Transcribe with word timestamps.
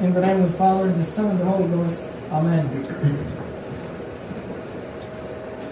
In 0.00 0.14
the 0.14 0.20
name 0.22 0.40
of 0.40 0.50
the 0.50 0.56
Father, 0.56 0.88
and 0.88 0.98
the 0.98 1.04
Son, 1.04 1.26
and 1.26 1.38
the 1.38 1.44
Holy 1.44 1.68
Ghost. 1.68 2.08
Amen. 2.32 2.66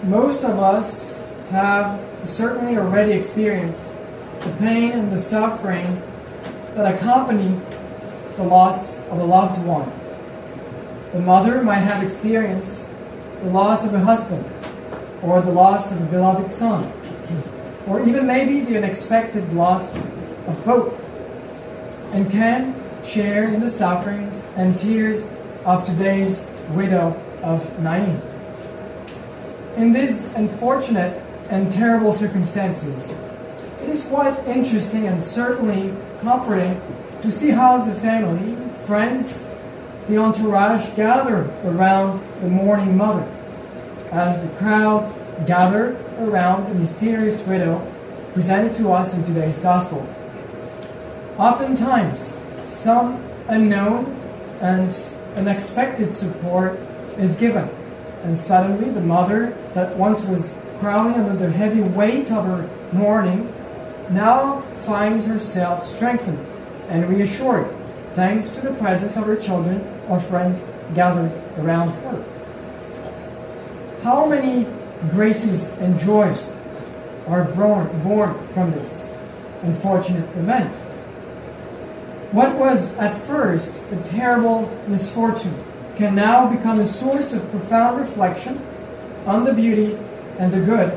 Most 0.03 0.43
of 0.43 0.59
us 0.59 1.15
have 1.49 1.99
certainly 2.23 2.77
already 2.77 3.13
experienced 3.13 3.87
the 4.41 4.51
pain 4.59 4.91
and 4.91 5.11
the 5.11 5.17
suffering 5.17 5.99
that 6.75 6.93
accompany 6.93 7.59
the 8.37 8.43
loss 8.43 8.97
of 9.09 9.17
a 9.17 9.23
loved 9.23 9.65
one. 9.65 9.91
The 11.11 11.21
mother 11.21 11.63
might 11.63 11.79
have 11.79 12.03
experienced 12.03 12.87
the 13.41 13.49
loss 13.49 13.83
of 13.83 13.95
a 13.95 13.99
husband, 13.99 14.45
or 15.23 15.41
the 15.41 15.49
loss 15.51 15.91
of 15.91 15.99
a 15.99 16.05
beloved 16.05 16.51
son, 16.51 16.93
or 17.87 18.07
even 18.07 18.27
maybe 18.27 18.59
the 18.59 18.77
unexpected 18.77 19.51
loss 19.53 19.95
of 19.95 20.63
both, 20.63 20.93
and 22.13 22.29
can 22.29 22.78
share 23.09 23.45
in 23.45 23.59
the 23.59 23.71
sufferings 23.71 24.43
and 24.55 24.77
tears 24.77 25.23
of 25.65 25.85
today's 25.85 26.43
widow 26.71 27.19
of 27.41 27.79
Nain. 27.79 28.21
In 29.77 29.91
these 29.91 30.25
unfortunate 30.35 31.19
and 31.49 31.71
terrible 31.71 32.13
circumstances, 32.13 33.11
it 33.81 33.89
is 33.89 34.05
quite 34.05 34.37
interesting 34.45 35.07
and 35.07 35.25
certainly 35.25 35.91
comforting 36.21 36.79
to 37.21 37.31
see 37.31 37.49
how 37.49 37.77
the 37.77 37.93
family, 38.01 38.55
friends, 38.83 39.39
the 40.07 40.17
entourage 40.17 40.87
gather 40.95 41.49
around 41.65 42.21
the 42.41 42.47
mourning 42.47 42.95
mother 42.95 43.27
as 44.11 44.39
the 44.39 44.49
crowd 44.57 45.13
gathered 45.47 45.95
around 46.19 46.67
the 46.69 46.75
mysterious 46.75 47.45
widow 47.47 47.79
presented 48.33 48.73
to 48.75 48.91
us 48.91 49.13
in 49.13 49.23
today's 49.23 49.59
gospel. 49.59 50.07
Oftentimes, 51.37 52.33
some 52.79 53.21
unknown 53.49 54.05
and 54.61 54.95
unexpected 55.35 56.13
support 56.13 56.79
is 57.17 57.35
given, 57.35 57.67
and 58.23 58.37
suddenly 58.37 58.89
the 58.89 59.01
mother 59.01 59.49
that 59.73 59.95
once 59.97 60.23
was 60.23 60.55
crowding 60.79 61.21
under 61.21 61.35
the 61.45 61.51
heavy 61.51 61.81
weight 61.81 62.31
of 62.31 62.45
her 62.45 62.69
mourning 62.93 63.53
now 64.11 64.61
finds 64.85 65.25
herself 65.25 65.85
strengthened 65.85 66.39
and 66.87 67.07
reassured 67.09 67.69
thanks 68.11 68.49
to 68.49 68.61
the 68.61 68.73
presence 68.75 69.17
of 69.17 69.25
her 69.25 69.35
children 69.35 69.85
or 70.07 70.17
friends 70.17 70.65
gathered 70.95 71.31
around 71.57 71.89
her. 72.03 72.23
How 74.03 74.25
many 74.25 74.65
graces 75.11 75.65
and 75.79 75.99
joys 75.99 76.55
are 77.27 77.43
born, 77.43 77.87
born 78.03 78.47
from 78.53 78.71
this 78.71 79.07
unfortunate 79.63 80.23
event? 80.37 80.73
What 82.31 82.55
was 82.57 82.95
at 82.97 83.17
first 83.17 83.81
a 83.91 83.95
terrible 84.03 84.71
misfortune 84.87 85.55
can 85.95 86.13
now 86.13 86.47
become 86.47 86.79
a 86.79 86.85
source 86.85 87.33
of 87.33 87.49
profound 87.49 87.99
reflection 87.99 88.61
on 89.25 89.45
the 89.45 89.53
beauty 89.53 89.97
and 90.37 90.51
the 90.51 90.61
good 90.61 90.95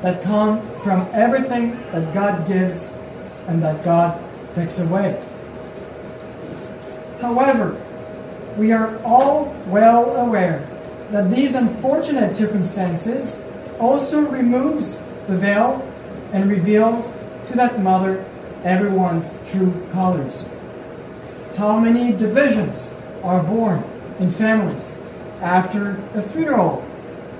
that 0.00 0.22
come 0.22 0.66
from 0.76 1.06
everything 1.12 1.72
that 1.92 2.14
God 2.14 2.48
gives 2.48 2.88
and 3.46 3.62
that 3.62 3.84
God 3.84 4.18
takes 4.54 4.78
away. 4.78 5.22
However, 7.20 7.78
we 8.56 8.72
are 8.72 8.98
all 9.02 9.54
well 9.66 10.16
aware 10.16 10.66
that 11.10 11.30
these 11.30 11.54
unfortunate 11.54 12.34
circumstances 12.34 13.44
also 13.78 14.22
removes 14.22 14.96
the 15.26 15.36
veil 15.36 15.86
and 16.32 16.50
reveals 16.50 17.12
to 17.48 17.54
that 17.54 17.82
mother 17.82 18.24
everyone's 18.64 19.34
true 19.44 19.86
colors. 19.92 20.42
How 21.56 21.78
many 21.78 22.12
divisions 22.12 22.92
are 23.22 23.42
born 23.42 23.84
in 24.18 24.28
families 24.28 24.92
after 25.40 25.92
a 26.14 26.22
funeral 26.22 26.80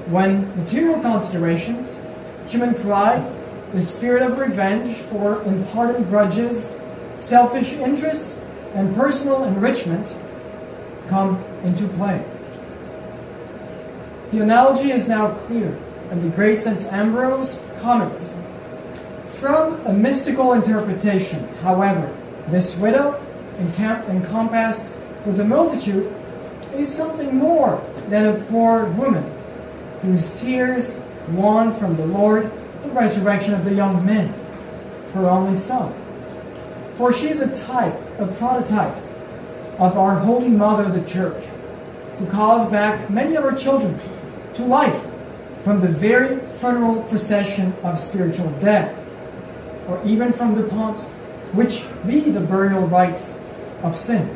when 0.06 0.54
material 0.56 1.00
considerations, 1.00 1.98
human 2.46 2.74
pride, 2.74 3.24
the 3.72 3.82
spirit 3.82 4.22
of 4.22 4.38
revenge 4.38 4.96
for 5.10 5.42
unpardoned 5.42 6.08
grudges, 6.08 6.70
selfish 7.18 7.72
interests, 7.72 8.38
and 8.74 8.94
personal 8.94 9.44
enrichment 9.44 10.16
come 11.08 11.42
into 11.64 11.88
play. 11.88 12.24
The 14.30 14.42
analogy 14.42 14.92
is 14.92 15.08
now 15.08 15.34
clear, 15.46 15.76
and 16.10 16.22
the 16.22 16.28
great 16.28 16.60
St. 16.60 16.84
Ambrose 16.92 17.60
comments. 17.80 18.32
From 19.28 19.74
a 19.86 19.92
mystical 19.92 20.52
interpretation, 20.52 21.46
however, 21.62 22.16
this 22.48 22.76
widow, 22.76 23.20
encompassed 23.58 24.96
with 25.24 25.36
the 25.36 25.44
multitude, 25.44 26.12
is 26.74 26.92
something 26.92 27.36
more 27.36 27.82
than 28.08 28.26
a 28.26 28.44
poor 28.44 28.86
woman 28.86 29.24
whose 30.02 30.38
tears 30.40 30.96
won 31.30 31.72
from 31.72 31.96
the 31.96 32.06
Lord 32.06 32.50
the 32.82 32.90
resurrection 32.90 33.54
of 33.54 33.64
the 33.64 33.74
young 33.74 34.04
men, 34.04 34.28
her 35.14 35.28
only 35.28 35.54
son. 35.54 35.92
For 36.96 37.12
she 37.12 37.28
is 37.28 37.40
a 37.40 37.54
type, 37.56 37.94
a 38.18 38.26
prototype 38.26 38.94
of 39.78 39.96
our 39.98 40.14
Holy 40.14 40.48
Mother, 40.48 40.88
the 40.88 41.06
Church, 41.08 41.42
who 42.18 42.26
calls 42.26 42.68
back 42.70 43.10
many 43.10 43.34
of 43.36 43.44
her 43.44 43.56
children 43.56 43.98
to 44.54 44.64
life 44.64 45.02
from 45.64 45.80
the 45.80 45.88
very 45.88 46.38
funeral 46.58 47.02
procession 47.04 47.72
of 47.82 47.98
spiritual 47.98 48.50
death, 48.60 49.00
or 49.88 50.00
even 50.04 50.32
from 50.32 50.54
the 50.54 50.62
pomps 50.64 51.04
which 51.54 51.84
be 52.06 52.20
the 52.20 52.40
burial 52.40 52.86
rites 52.86 53.38
of 53.84 53.96
sin. 53.96 54.34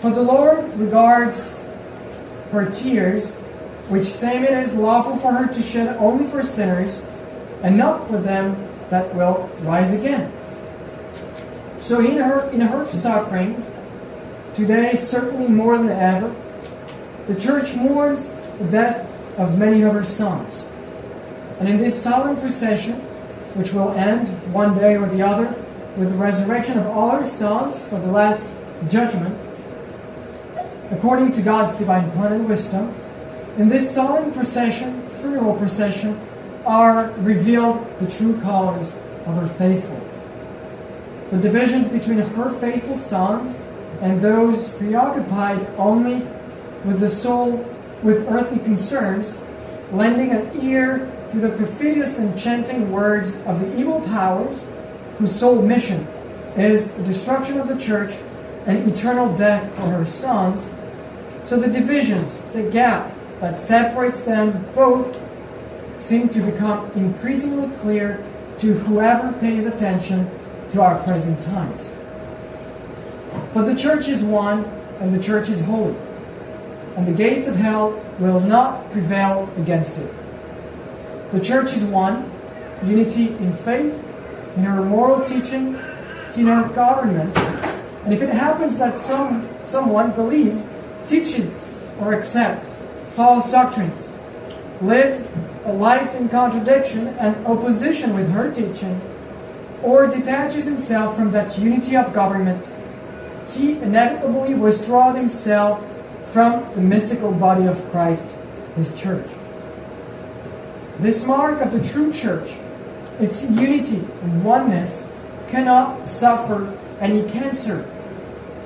For 0.00 0.10
the 0.10 0.22
Lord 0.22 0.72
regards 0.78 1.62
her 2.52 2.70
tears, 2.70 3.34
which 3.88 4.06
same 4.06 4.44
it 4.44 4.52
is 4.52 4.74
lawful 4.74 5.16
for 5.16 5.32
her 5.32 5.52
to 5.52 5.62
shed 5.62 5.96
only 5.98 6.26
for 6.26 6.42
sinners, 6.42 7.04
and 7.62 7.76
not 7.76 8.08
for 8.08 8.18
them 8.18 8.56
that 8.90 9.14
will 9.14 9.50
rise 9.62 9.92
again. 9.92 10.32
So 11.80 12.00
in 12.00 12.16
her 12.18 12.48
in 12.50 12.60
her 12.60 12.86
sufferings, 12.86 13.68
today 14.54 14.94
certainly 14.94 15.48
more 15.48 15.76
than 15.76 15.90
ever, 15.90 16.34
the 17.26 17.34
church 17.34 17.74
mourns 17.74 18.28
the 18.58 18.64
death 18.70 19.10
of 19.38 19.58
many 19.58 19.82
of 19.82 19.92
her 19.92 20.04
sons. 20.04 20.68
And 21.58 21.68
in 21.68 21.78
this 21.78 22.00
solemn 22.00 22.36
procession, 22.36 22.94
which 23.54 23.72
will 23.72 23.90
end 23.92 24.28
one 24.52 24.78
day 24.78 24.96
or 24.96 25.06
the 25.06 25.22
other 25.22 25.63
with 25.96 26.10
the 26.10 26.16
resurrection 26.16 26.78
of 26.78 26.86
all 26.86 27.10
her 27.10 27.26
sons 27.26 27.82
for 27.82 27.98
the 28.00 28.10
last 28.10 28.52
judgment, 28.88 29.38
according 30.90 31.32
to 31.32 31.42
God's 31.42 31.76
divine 31.78 32.10
plan 32.12 32.32
and 32.32 32.48
wisdom, 32.48 32.94
in 33.58 33.68
this 33.68 33.92
solemn 33.94 34.32
procession, 34.32 35.08
funeral 35.08 35.54
procession, 35.56 36.20
are 36.66 37.12
revealed 37.18 37.86
the 37.98 38.10
true 38.10 38.40
colors 38.40 38.92
of 39.26 39.36
her 39.36 39.46
faithful. 39.46 40.00
The 41.30 41.38
divisions 41.38 41.88
between 41.88 42.18
her 42.18 42.50
faithful 42.58 42.98
sons 42.98 43.62
and 44.00 44.20
those 44.20 44.70
preoccupied 44.70 45.64
only 45.78 46.26
with 46.84 47.00
the 47.00 47.08
soul, 47.08 47.64
with 48.02 48.28
earthly 48.28 48.58
concerns, 48.58 49.38
lending 49.92 50.32
an 50.32 50.64
ear 50.64 51.10
to 51.30 51.38
the 51.38 51.50
perfidious 51.50 52.18
enchanting 52.18 52.90
words 52.90 53.36
of 53.46 53.60
the 53.60 53.78
evil 53.78 54.00
powers 54.02 54.64
whose 55.18 55.34
sole 55.34 55.62
mission 55.62 56.06
is 56.56 56.90
the 56.90 57.02
destruction 57.02 57.58
of 57.58 57.68
the 57.68 57.78
church 57.78 58.14
and 58.66 58.88
eternal 58.90 59.34
death 59.36 59.74
for 59.74 59.82
her 59.82 60.04
sons. 60.06 60.70
So 61.44 61.56
the 61.56 61.68
divisions, 61.68 62.38
the 62.52 62.62
gap 62.62 63.12
that 63.40 63.56
separates 63.56 64.20
them 64.20 64.64
both, 64.74 65.20
seem 65.96 66.28
to 66.30 66.40
become 66.40 66.90
increasingly 66.92 67.74
clear 67.78 68.24
to 68.58 68.72
whoever 68.74 69.32
pays 69.40 69.66
attention 69.66 70.28
to 70.70 70.82
our 70.82 71.02
present 71.02 71.42
times. 71.42 71.90
But 73.52 73.64
the 73.64 73.74
church 73.74 74.08
is 74.08 74.24
one, 74.24 74.64
and 75.00 75.12
the 75.12 75.22
church 75.22 75.48
is 75.48 75.60
holy, 75.60 75.96
and 76.96 77.06
the 77.06 77.12
gates 77.12 77.46
of 77.46 77.56
hell 77.56 78.00
will 78.18 78.40
not 78.40 78.90
prevail 78.92 79.48
against 79.58 79.98
it. 79.98 80.12
The 81.30 81.40
church 81.40 81.72
is 81.72 81.84
one, 81.84 82.30
unity 82.84 83.28
in 83.28 83.52
faith, 83.52 84.03
in 84.56 84.64
her 84.64 84.82
moral 84.82 85.24
teaching, 85.24 85.76
in 86.36 86.46
her 86.46 86.68
government, 86.74 87.36
and 88.04 88.12
if 88.12 88.22
it 88.22 88.28
happens 88.28 88.76
that 88.78 88.98
some 88.98 89.48
someone 89.64 90.10
believes, 90.12 90.68
teaches, 91.06 91.70
or 92.00 92.14
accepts 92.14 92.78
false 93.08 93.50
doctrines, 93.50 94.10
lives 94.80 95.22
a 95.64 95.72
life 95.72 96.14
in 96.14 96.28
contradiction 96.28 97.08
and 97.08 97.46
opposition 97.46 98.14
with 98.14 98.30
her 98.30 98.52
teaching, 98.52 99.00
or 99.82 100.06
detaches 100.06 100.64
himself 100.64 101.16
from 101.16 101.30
that 101.30 101.58
unity 101.58 101.96
of 101.96 102.12
government, 102.12 102.70
he 103.50 103.72
inevitably 103.78 104.54
withdraws 104.54 105.16
himself 105.16 105.82
from 106.26 106.64
the 106.74 106.80
mystical 106.80 107.30
body 107.30 107.66
of 107.66 107.90
Christ, 107.90 108.36
his 108.76 108.98
church. 109.00 109.28
This 110.98 111.24
mark 111.24 111.60
of 111.60 111.70
the 111.70 111.82
true 111.82 112.12
church, 112.12 112.54
its 113.20 113.42
unity 113.42 113.96
and 114.22 114.44
oneness, 114.44 115.06
cannot 115.48 116.08
suffer 116.08 116.72
any 117.00 117.22
cancer. 117.30 117.86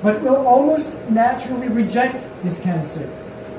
but 0.01 0.21
will 0.21 0.47
almost 0.47 0.95
naturally 1.09 1.67
reject 1.67 2.29
this 2.43 2.61
cancer, 2.61 3.09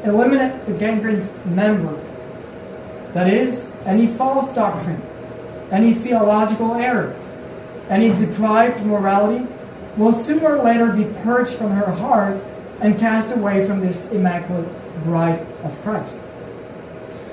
eliminate 0.05 0.65
the 0.67 0.73
gangrened 0.73 1.29
member. 1.45 1.93
That 3.13 3.29
is, 3.29 3.69
any 3.85 4.07
false 4.07 4.49
doctrine, 4.51 5.03
any 5.71 5.95
theological 5.95 6.75
error, 6.75 7.15
any 7.89 8.09
deprived 8.17 8.85
morality 8.85 9.47
will 9.97 10.13
sooner 10.13 10.57
or 10.57 10.63
later 10.63 10.93
be 10.93 11.05
purged 11.23 11.55
from 11.55 11.73
her 11.73 11.91
heart 11.91 12.43
and 12.81 12.99
cast 12.99 13.35
away 13.37 13.67
from 13.67 13.81
this 13.81 14.07
immaculate 14.13 14.69
bride 15.05 15.47
of 15.65 15.79
Christ. 15.83 16.17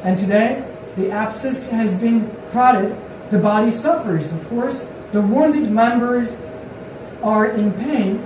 And 0.03 0.18
today, 0.18 0.63
the 0.95 1.12
abscess 1.12 1.69
has 1.69 1.94
been 1.94 2.30
crowded, 2.51 2.98
the 3.29 3.39
body 3.39 3.71
suffers, 3.71 4.31
of 4.31 4.47
course, 4.50 4.88
the 5.12 5.21
wounded 5.21 5.71
members 5.71 6.31
are 7.24 7.47
in 7.47 7.71
pain, 7.74 8.21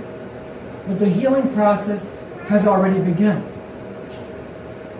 but 0.86 0.98
the 0.98 1.08
healing 1.08 1.52
process 1.52 2.12
has 2.48 2.66
already 2.66 3.00
begun. 3.00 3.46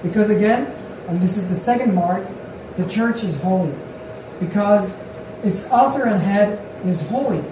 Because 0.02 0.30
again, 0.30 0.66
and 1.08 1.20
this 1.20 1.36
is 1.36 1.48
the 1.48 1.54
second 1.54 1.94
mark, 1.94 2.26
the 2.76 2.88
church 2.88 3.22
is 3.24 3.40
holy. 3.40 3.74
Because 4.40 4.98
its 5.44 5.66
author 5.66 6.04
and 6.04 6.20
head 6.20 6.58
is 6.86 7.00
holy. 7.08 7.44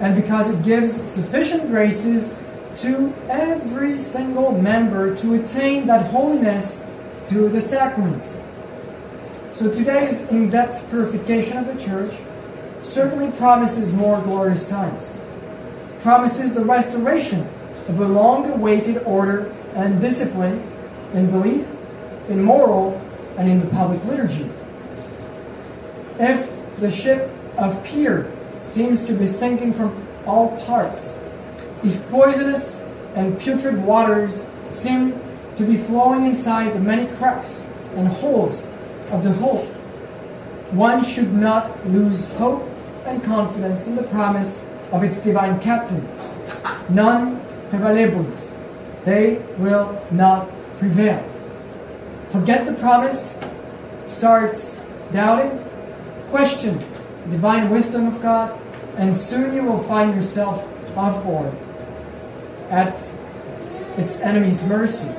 And 0.00 0.14
because 0.14 0.50
it 0.50 0.62
gives 0.62 0.94
sufficient 1.10 1.68
graces 1.68 2.34
to 2.76 3.14
every 3.28 3.98
single 3.98 4.52
member 4.60 5.14
to 5.16 5.34
attain 5.34 5.86
that 5.86 6.06
holiness 6.06 6.80
through 7.20 7.48
the 7.48 7.62
sacraments. 7.62 8.42
So 9.56 9.72
today's 9.72 10.20
in 10.28 10.50
depth 10.50 10.86
purification 10.90 11.56
of 11.56 11.64
the 11.64 11.82
church 11.82 12.14
certainly 12.82 13.30
promises 13.38 13.90
more 13.90 14.20
glorious 14.20 14.68
times, 14.68 15.10
promises 16.00 16.52
the 16.52 16.62
restoration 16.62 17.40
of 17.88 18.00
a 18.00 18.06
long 18.06 18.50
awaited 18.50 19.02
order 19.04 19.46
and 19.74 19.98
discipline 19.98 20.62
in 21.14 21.30
belief, 21.30 21.66
in 22.28 22.42
moral, 22.42 23.00
and 23.38 23.50
in 23.50 23.58
the 23.58 23.66
public 23.68 24.04
liturgy. 24.04 24.50
If 26.18 26.52
the 26.78 26.92
ship 26.92 27.30
of 27.56 27.82
Peter 27.82 28.30
seems 28.60 29.06
to 29.06 29.14
be 29.14 29.26
sinking 29.26 29.72
from 29.72 30.06
all 30.26 30.54
parts, 30.66 31.14
if 31.82 32.06
poisonous 32.10 32.78
and 33.14 33.40
putrid 33.40 33.82
waters 33.82 34.38
seem 34.68 35.18
to 35.54 35.64
be 35.64 35.78
flowing 35.78 36.26
inside 36.26 36.74
the 36.74 36.80
many 36.80 37.06
cracks 37.16 37.66
and 37.94 38.06
holes 38.06 38.66
of 39.10 39.22
the 39.22 39.32
hull, 39.32 39.64
one 40.72 41.04
should 41.04 41.32
not 41.32 41.86
lose 41.88 42.28
hope 42.32 42.68
and 43.04 43.22
confidence 43.22 43.86
in 43.86 43.96
the 43.96 44.02
promise 44.04 44.64
of 44.92 45.04
its 45.04 45.16
divine 45.16 45.60
captain. 45.60 46.06
Non 46.88 47.40
praevalebunt. 47.70 48.40
They 49.04 49.36
will 49.58 50.00
not 50.10 50.50
prevail. 50.78 51.22
Forget 52.30 52.66
the 52.66 52.74
promise, 52.74 53.38
starts 54.06 54.80
doubting, 55.12 55.64
question 56.30 56.78
the 57.24 57.32
divine 57.32 57.70
wisdom 57.70 58.06
of 58.06 58.20
God, 58.20 58.58
and 58.96 59.16
soon 59.16 59.54
you 59.54 59.62
will 59.62 59.78
find 59.78 60.14
yourself 60.14 60.66
off 60.96 61.22
board 61.22 61.52
at 62.70 63.08
its 63.96 64.20
enemy's 64.20 64.64
mercy, 64.64 65.10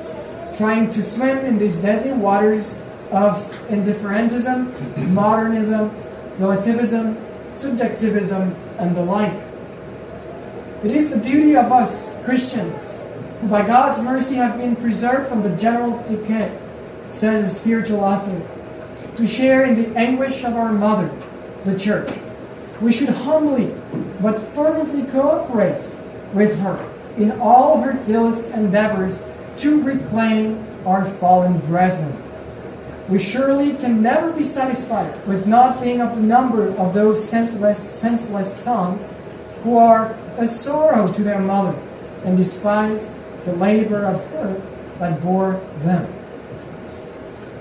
trying 0.56 0.90
to 0.90 1.02
swim 1.02 1.38
in 1.38 1.58
these 1.58 1.78
deadly 1.78 2.12
waters 2.12 2.78
of 3.10 3.70
indifferentism, 3.70 4.72
modernism, 5.12 5.90
relativism, 6.38 7.16
subjectivism, 7.54 8.54
and 8.78 8.94
the 8.94 9.02
like. 9.02 9.34
It 10.84 10.92
is 10.92 11.08
the 11.08 11.18
duty 11.18 11.56
of 11.56 11.72
us, 11.72 12.12
Christians, 12.24 12.98
who 13.40 13.48
by 13.48 13.66
God's 13.66 14.00
mercy 14.00 14.34
have 14.36 14.58
been 14.58 14.76
preserved 14.76 15.28
from 15.28 15.42
the 15.42 15.56
general 15.56 16.00
decay, 16.06 16.56
says 17.10 17.42
a 17.42 17.54
spiritual 17.54 18.00
author, 18.00 18.40
to 19.14 19.26
share 19.26 19.64
in 19.64 19.74
the 19.74 19.96
anguish 19.98 20.44
of 20.44 20.54
our 20.54 20.72
mother, 20.72 21.10
the 21.64 21.76
Church. 21.76 22.10
We 22.80 22.92
should 22.92 23.08
humbly 23.08 23.74
but 24.20 24.38
fervently 24.38 25.02
cooperate 25.10 25.92
with 26.32 26.58
her 26.60 26.78
in 27.16 27.32
all 27.40 27.80
her 27.80 28.00
zealous 28.02 28.50
endeavors 28.50 29.20
to 29.58 29.82
reclaim 29.82 30.64
our 30.86 31.04
fallen 31.04 31.58
brethren. 31.66 32.16
We 33.08 33.18
surely 33.18 33.72
can 33.74 34.02
never 34.02 34.32
be 34.32 34.44
satisfied 34.44 35.26
with 35.26 35.46
not 35.46 35.80
being 35.80 36.02
of 36.02 36.14
the 36.14 36.22
number 36.22 36.68
of 36.76 36.92
those 36.92 37.22
senseless, 37.26 37.78
senseless 37.78 38.54
sons 38.54 39.08
who 39.62 39.78
are 39.78 40.14
a 40.36 40.46
sorrow 40.46 41.10
to 41.12 41.22
their 41.22 41.38
mother 41.38 41.78
and 42.24 42.36
despise 42.36 43.10
the 43.46 43.54
labor 43.54 44.04
of 44.04 44.24
her 44.30 44.60
that 44.98 45.22
bore 45.22 45.60
them. 45.78 46.12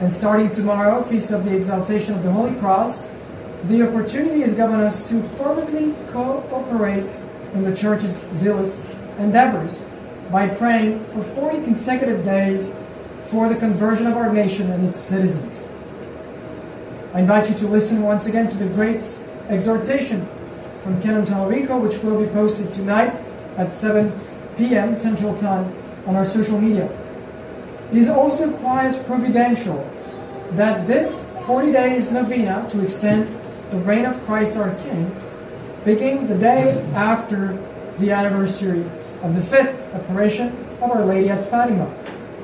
And 0.01 0.11
starting 0.11 0.49
tomorrow, 0.49 1.01
Feast 1.03 1.31
of 1.31 1.45
the 1.45 1.55
Exaltation 1.55 2.13
of 2.13 2.23
the 2.23 2.31
Holy 2.31 2.53
Cross, 2.59 3.09
the 3.63 3.87
opportunity 3.87 4.43
is 4.43 4.53
given 4.53 4.75
us 4.81 5.07
to 5.09 5.21
fervently 5.29 5.95
cooperate 6.11 7.05
in 7.53 7.63
the 7.63 7.75
Church's 7.75 8.19
zealous 8.33 8.85
endeavors 9.17 9.81
by 10.29 10.47
praying 10.47 11.03
for 11.05 11.23
40 11.23 11.63
consecutive 11.63 12.23
days 12.23 12.71
for 13.29 13.49
the 13.49 13.55
conversion 13.55 14.07
of 14.07 14.15
our 14.15 14.31
nation 14.31 14.71
and 14.71 14.87
its 14.87 14.97
citizens. 14.97 15.67
I 17.13 17.19
invite 17.19 17.49
you 17.49 17.55
to 17.55 17.67
listen 17.67 18.01
once 18.01 18.25
again 18.27 18.49
to 18.49 18.57
the 18.57 18.67
great 18.67 19.03
exhortation 19.49 20.27
from 20.83 21.01
Canon 21.01 21.25
Talarico, 21.25 21.81
which 21.81 21.97
will 22.03 22.19
be 22.19 22.27
posted 22.31 22.73
tonight 22.73 23.13
at 23.57 23.73
7 23.73 24.11
p.m. 24.57 24.95
Central 24.95 25.37
Time 25.37 25.73
on 26.05 26.15
our 26.15 26.25
social 26.25 26.59
media. 26.59 26.89
It 27.91 27.97
is 27.97 28.09
also 28.09 28.51
quite 28.57 29.05
providential 29.05 29.77
that 30.51 30.87
this 30.87 31.25
40 31.45 31.71
days 31.71 32.11
novena 32.11 32.67
to 32.69 32.81
extend 32.81 33.27
the 33.71 33.77
reign 33.79 34.05
of 34.05 34.21
Christ 34.25 34.57
our 34.57 34.73
King 34.83 35.13
begin 35.83 36.27
the 36.27 36.37
day 36.37 36.79
after 36.93 37.57
the 37.97 38.11
anniversary 38.11 38.83
of 39.23 39.35
the 39.35 39.41
fifth 39.41 39.93
apparition 39.93 40.49
of 40.81 40.91
Our 40.91 41.05
Lady 41.05 41.29
at 41.29 41.43
Fatima, 41.43 41.91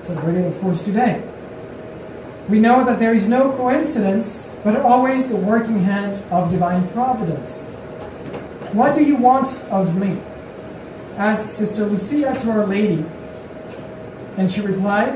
celebrated, 0.04 0.46
of 0.46 0.60
course, 0.60 0.84
today. 0.84 1.22
We 2.50 2.60
know 2.60 2.84
that 2.84 3.00
there 3.00 3.14
is 3.14 3.30
no 3.30 3.52
coincidence, 3.52 4.52
but 4.64 4.76
always 4.78 5.26
the 5.26 5.38
working 5.38 5.80
hand 5.80 6.22
of 6.30 6.52
divine 6.52 6.88
providence. 6.90 7.64
What 8.74 8.96
do 8.96 9.04
you 9.04 9.16
want 9.16 9.48
of 9.70 9.96
me? 9.96 10.20
asked 11.18 11.50
Sister 11.50 11.86
Lucia 11.86 12.34
to 12.42 12.52
Our 12.52 12.66
Lady. 12.66 13.06
And 14.38 14.52
she 14.52 14.62
replied, 14.62 15.14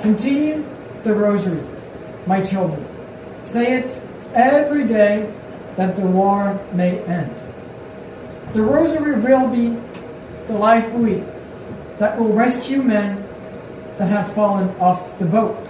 Continue 0.00 0.64
the 1.02 1.14
rosary, 1.14 1.62
my 2.26 2.42
children. 2.42 2.84
Say 3.42 3.78
it 3.78 4.02
every 4.34 4.86
day 4.86 5.32
that 5.76 5.96
the 5.96 6.06
war 6.06 6.58
may 6.72 6.98
end. 7.04 7.34
The 8.54 8.62
rosary 8.62 9.20
will 9.20 9.48
be 9.48 9.78
the 10.46 10.54
life 10.54 10.90
buoy 10.92 11.22
that 12.00 12.18
will 12.18 12.32
rescue 12.32 12.82
men 12.82 13.22
that 13.98 14.08
have 14.08 14.32
fallen 14.32 14.68
off 14.80 15.16
the 15.18 15.24
boat. 15.24 15.68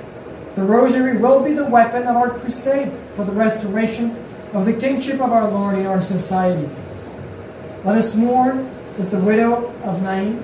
The 0.55 0.63
rosary 0.63 1.19
will 1.19 1.45
be 1.45 1.53
the 1.53 1.67
weapon 1.67 2.05
of 2.05 2.17
our 2.17 2.31
crusade 2.31 2.91
for 3.15 3.25
the 3.25 3.33
restoration 3.33 4.17
of 4.55 4.65
the 4.65 4.73
kingship 4.73 5.21
of 5.21 5.33
our 5.33 5.47
Lord 5.51 5.79
in 5.79 5.87
our 5.87 6.01
society. 6.01 6.67
Let 7.85 7.99
us 7.99 8.15
mourn 8.15 8.65
with 8.97 9.11
the 9.11 9.19
widow 9.19 9.71
of 9.83 10.03
Nain. 10.03 10.43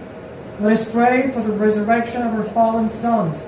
Let 0.61 0.73
us 0.73 0.90
pray 0.90 1.31
for 1.31 1.40
the 1.40 1.52
resurrection 1.52 2.21
of 2.21 2.35
her 2.35 2.45
fallen 2.45 2.90
sons. 2.90 3.47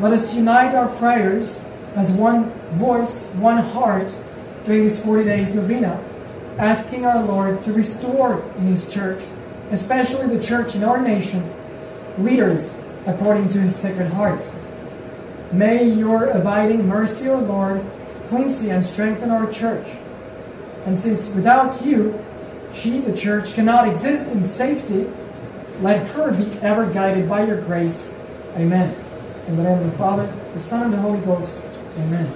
Let 0.00 0.12
us 0.12 0.34
unite 0.34 0.74
our 0.74 0.88
prayers 0.96 1.60
as 1.96 2.10
one 2.10 2.50
voice, 2.76 3.26
one 3.34 3.58
heart 3.58 4.16
during 4.64 4.84
this 4.84 5.04
40 5.04 5.24
days 5.24 5.54
novena 5.54 6.02
asking 6.58 7.06
our 7.06 7.22
Lord 7.22 7.62
to 7.62 7.72
restore 7.72 8.42
in 8.58 8.66
His 8.66 8.92
church, 8.92 9.22
especially 9.72 10.26
the 10.34 10.42
church 10.42 10.74
in 10.74 10.84
our 10.84 11.00
nation, 11.00 11.42
leaders 12.18 12.74
according 13.06 13.48
to 13.48 13.60
His 13.60 13.74
sacred 13.74 14.08
heart. 14.12 14.50
May 15.52 15.90
your 15.90 16.26
abiding 16.26 16.86
mercy, 16.86 17.28
O 17.28 17.38
Lord, 17.38 17.84
cleanse 18.26 18.62
and 18.62 18.84
strengthen 18.84 19.30
our 19.30 19.50
church. 19.50 19.86
And 20.86 20.98
since 20.98 21.28
without 21.28 21.84
you, 21.84 22.24
she, 22.72 23.00
the 23.00 23.16
church, 23.16 23.54
cannot 23.54 23.88
exist 23.88 24.32
in 24.32 24.44
safety, 24.44 25.10
let 25.80 26.06
her 26.08 26.32
be 26.32 26.50
ever 26.60 26.86
guided 26.86 27.28
by 27.28 27.44
your 27.46 27.60
grace. 27.60 28.08
Amen. 28.56 28.94
In 29.48 29.56
the 29.56 29.64
name 29.64 29.78
of 29.78 29.90
the 29.90 29.98
Father, 29.98 30.32
the 30.54 30.60
Son, 30.60 30.84
and 30.84 30.92
the 30.92 30.98
Holy 30.98 31.20
Ghost. 31.20 31.60
Amen. 31.98 32.30